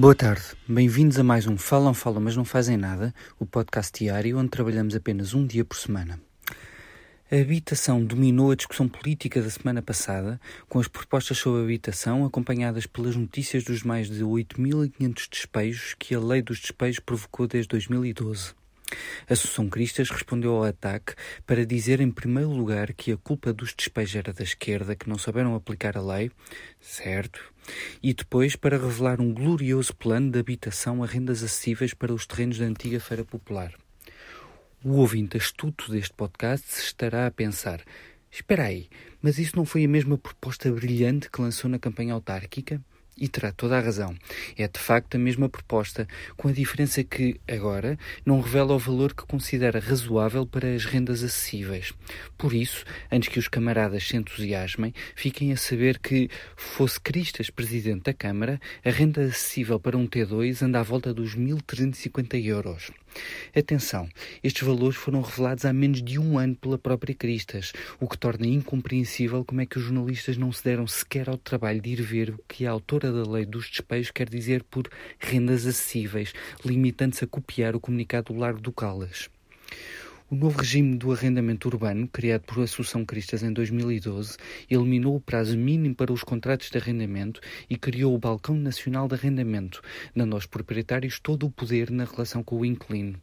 [0.00, 4.38] Boa tarde, bem-vindos a mais um Falam, Falam, mas não fazem nada, o podcast diário
[4.38, 6.20] onde trabalhamos apenas um dia por semana.
[7.28, 12.24] A habitação dominou a discussão política da semana passada, com as propostas sobre a habitação
[12.24, 17.70] acompanhadas pelas notícias dos mais de 8.500 despejos que a lei dos despejos provocou desde
[17.70, 18.54] 2012.
[19.28, 21.14] Assunção Cristas respondeu ao ataque
[21.46, 25.18] para dizer, em primeiro lugar, que a culpa dos despejos era da esquerda, que não
[25.18, 26.30] souberam aplicar a lei,
[26.80, 27.40] certo,
[28.02, 32.58] e depois para revelar um glorioso plano de habitação a rendas acessíveis para os terrenos
[32.58, 33.74] da antiga Feira Popular.
[34.84, 37.82] O ouvinte astuto deste podcast estará a pensar:
[38.30, 38.88] espera aí,
[39.20, 42.80] mas isso não foi a mesma proposta brilhante que lançou na campanha autárquica?
[43.20, 44.14] E terá toda a razão.
[44.56, 49.12] É de facto a mesma proposta, com a diferença que, agora, não revela o valor
[49.12, 51.92] que considera razoável para as rendas acessíveis.
[52.36, 58.04] Por isso, antes que os camaradas se entusiasmem, fiquem a saber que, fosse Cristas presidente
[58.04, 62.90] da Câmara, a renda acessível para um T2 anda à volta dos 1.350 euros.
[63.56, 64.08] Atenção,
[64.44, 68.46] estes valores foram revelados há menos de um ano pela própria Cristas, o que torna
[68.46, 72.30] incompreensível como é que os jornalistas não se deram sequer ao trabalho de ir ver
[72.30, 76.32] o que a autora da lei dos despejos quer dizer por rendas acessíveis,
[76.64, 79.28] limitando-se a copiar o comunicado do Largo do Calas.
[80.30, 84.36] O novo regime do arrendamento urbano, criado por Assunção Cristas em 2012,
[84.70, 89.14] eliminou o prazo mínimo para os contratos de arrendamento e criou o Balcão Nacional de
[89.14, 89.80] Arrendamento,
[90.14, 93.18] dando aos proprietários todo o poder na relação com o inquilino.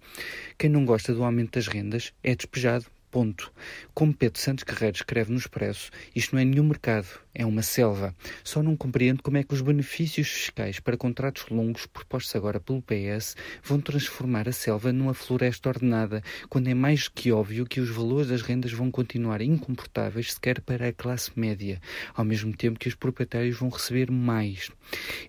[0.58, 3.50] Quem não gosta do aumento das rendas é despejado Ponto.
[3.94, 8.14] Como Pedro Santos Guerreiro escreve no Expresso, isto não é nenhum mercado, é uma selva.
[8.44, 12.82] Só não compreendo como é que os benefícios fiscais para contratos longos propostos agora pelo
[12.82, 17.90] PS vão transformar a selva numa floresta ordenada, quando é mais que óbvio que os
[17.90, 21.80] valores das rendas vão continuar incomportáveis sequer para a classe média,
[22.14, 24.70] ao mesmo tempo que os proprietários vão receber mais.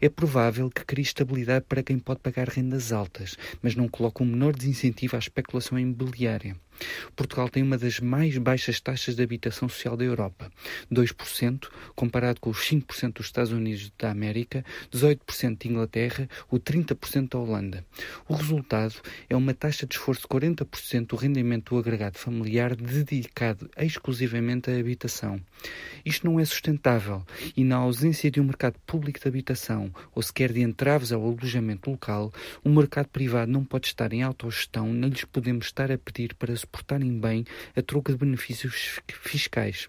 [0.01, 4.27] É provável que crie estabilidade para quem pode pagar rendas altas, mas não coloca um
[4.27, 6.57] menor desincentivo à especulação imobiliária.
[7.15, 10.51] Portugal tem uma das mais baixas taxas de habitação social da Europa,
[10.93, 17.31] 2%, comparado com os 5% dos Estados Unidos da América, 18% de Inglaterra ou 30%
[17.31, 17.85] da Holanda.
[18.29, 18.95] O resultado
[19.29, 24.79] é uma taxa de esforço de 40% do rendimento do agregado familiar dedicado exclusivamente à
[24.79, 25.41] habitação.
[26.05, 27.25] Isto não é sustentável
[27.57, 31.91] e, na ausência de um mercado público de habitação ou sequer de entraves ao alojamento
[31.91, 32.33] local,
[32.65, 36.57] o mercado privado não pode estar em autogestão, nem lhes podemos estar a pedir para
[36.57, 37.45] se portarem bem
[37.77, 39.89] a troca de benefícios fiscais.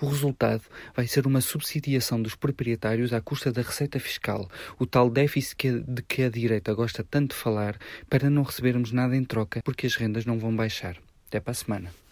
[0.00, 0.62] O resultado
[0.94, 6.02] vai ser uma subsidiação dos proprietários à custa da receita fiscal, o tal déficit de
[6.02, 7.78] que a direita gosta tanto de falar,
[8.08, 10.96] para não recebermos nada em troca, porque as rendas não vão baixar.
[11.26, 12.05] Até para a semana.